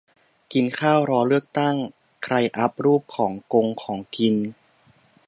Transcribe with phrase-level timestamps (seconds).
[0.53, 1.75] กินข้าวรอเลือกตั้ง
[2.23, 4.35] ใครอัปรูปของกงของกิน